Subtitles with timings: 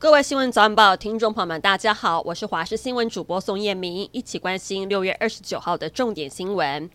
[0.00, 6.88] 各位新闻早安报听众朋友们，大家好，我是华视新闻主播宋彦明，一起关心六月二十九号的重点新闻。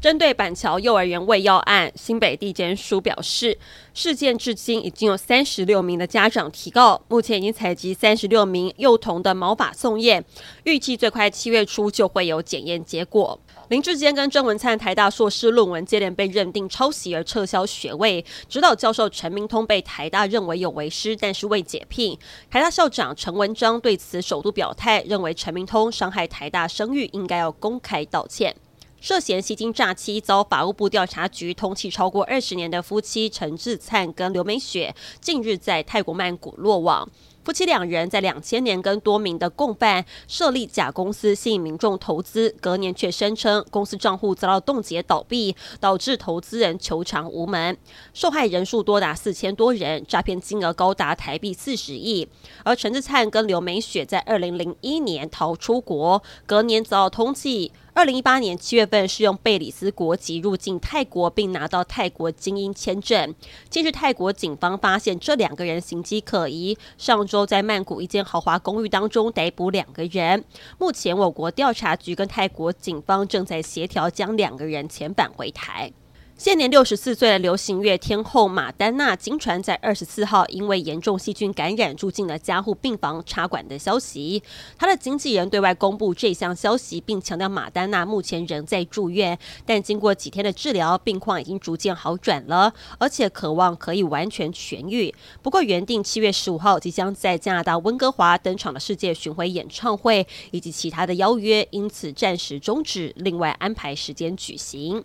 [0.00, 3.58] 针对板桥幼儿园喂药案，新北地检署表示，
[3.92, 10.24] 事件至今已经有三十六名的家长提告，目前已经采集三十六名幼童的毛发送验，
[10.64, 13.38] 预计最快七月初就会有检验结果。
[13.68, 22.18] 林志坚跟郑文灿台大硕士论文接连被认定抄袭而撤销学位，指导教授陈明通被台大认为有违师，但是未解聘。
[22.50, 28.56] 台大校长陈文章对此首度表态，认为陈明通伤害台大声誉，应该要公开道歉。
[29.00, 37.08] 涉嫌吸金诈欺遭法务部调查局通缉超过二十年的夫妻陈志灿跟刘美雪，近日在泰国曼谷落网。
[37.42, 47.74] 夫妻两人在两千年跟多名的共犯设立假公司，吸引民众投资，隔年却声称公司账户遭到冻结倒闭，导致投资人求偿无门，
[48.12, 52.28] 受害人数多达四千多人，诈骗金额高达台币四十亿。
[52.62, 57.70] 而陈志灿跟刘美雪在二零零一年逃出国，隔年遭到通缉。
[58.00, 63.34] 二零一八年七月份，是用贝里斯国籍入境泰国，并拿到泰国精英签证。
[63.68, 70.42] 近日，泰国警方发现这两个人行迹可疑，上周在曼谷一间豪华公寓当中逮捕两个人。
[70.78, 75.92] 目前，我国调查局跟泰国警方正在协调，将两个人遣返回台。
[76.40, 84.42] 现年六十四岁的流行乐天后马丹娜，经传在二十四号因为严重细菌感染住进了加护病房插管的消息。
[84.78, 95.14] 她的经纪人对外公布这项消息，并强调马丹娜目前仍在住院，但经过几天的治疗，病况已经逐渐好转了，而且渴望可以完全痊愈。
[95.42, 105.04] 不过，原定七月十五号即将在加拿大温哥华登场的世界巡回演唱会以及其他的邀约，因此暂时终止，另外安排时间举行。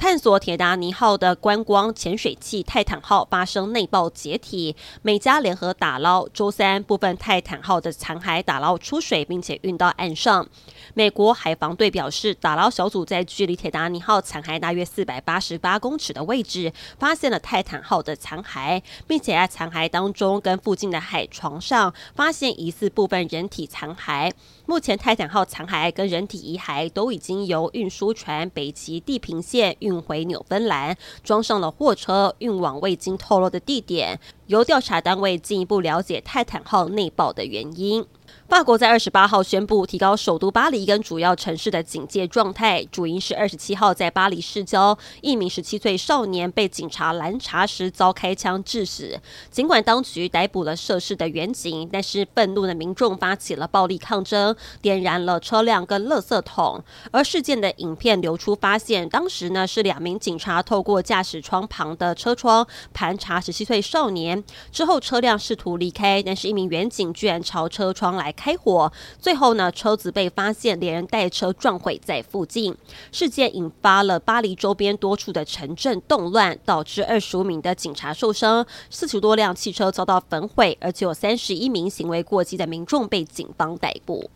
[0.00, 10.48] 探索铁达尼号的观光潜水器泰坦号发生内爆解体，美加联合打捞，周三部分泰坦号的残骸打捞出水，并且运到岸上。
[10.94, 24.32] 美国海防队表示，打捞小组在距离铁达尼号残骸大约四百八十八公尺的位置发现了泰坦号的残骸，并且在残骸当中跟附近的海床上发现疑似部分人体残骸。
[24.64, 29.89] 目前泰坦号残骸跟人体遗骸都已经由运输船北极地平线运。
[29.90, 38.06] 运回纽芬兰，装上了货车，运往未经透露的地点，由调查单位进一步了解泰坦号内爆的原因。
[38.50, 49.16] 法国在二十八号宣布提高首都巴黎跟主要城市的警戒状态，主因是二十七号在巴黎市郊，一名十七岁少年被警察拦查时遭开枪致死。
[49.52, 56.82] 尽管当局逮捕了涉事的员警，但是愤怒的民众发起了暴力抗争，点燃了车辆跟垃圾桶。
[57.12, 72.74] 而事件的影片流出，发现当时呢是两名警察透过驾驶窗旁的车窗盘查十七岁少年，之后车辆试图离开，但是一名员警居然朝车窗来开火，最后呢，车子被发现连人带车撞毁在附近。
[73.12, 84.30] 事件引发了巴黎周边多处的城镇动乱，导致二十五名的警察受伤，四十多辆汽车遭到焚毁，而且有三十一名行为过激的民众被警方逮捕。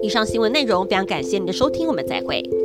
[0.00, 2.61] 以上新闻内容非常感谢您的收听，我们再会。